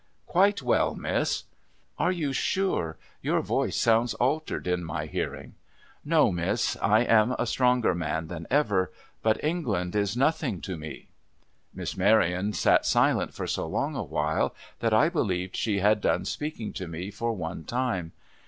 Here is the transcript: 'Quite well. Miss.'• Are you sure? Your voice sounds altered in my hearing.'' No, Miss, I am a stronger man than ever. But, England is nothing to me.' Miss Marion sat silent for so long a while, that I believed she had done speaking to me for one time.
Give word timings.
'Quite 0.25 0.63
well. 0.63 0.95
Miss.'• 0.95 1.43
Are 1.99 2.11
you 2.11 2.33
sure? 2.33 2.97
Your 3.21 3.39
voice 3.39 3.75
sounds 3.75 4.15
altered 4.15 4.65
in 4.65 4.83
my 4.83 5.05
hearing.'' 5.05 5.53
No, 6.03 6.31
Miss, 6.31 6.75
I 6.81 7.01
am 7.01 7.33
a 7.37 7.45
stronger 7.45 7.93
man 7.93 8.27
than 8.27 8.47
ever. 8.49 8.91
But, 9.21 9.43
England 9.43 9.95
is 9.95 10.17
nothing 10.17 10.59
to 10.61 10.75
me.' 10.75 11.09
Miss 11.71 11.95
Marion 11.95 12.53
sat 12.53 12.83
silent 12.83 13.35
for 13.35 13.45
so 13.45 13.67
long 13.67 13.95
a 13.95 14.01
while, 14.01 14.55
that 14.79 14.91
I 14.91 15.07
believed 15.07 15.55
she 15.55 15.81
had 15.81 16.01
done 16.01 16.25
speaking 16.25 16.73
to 16.73 16.87
me 16.87 17.11
for 17.11 17.33
one 17.33 17.63
time. 17.63 18.13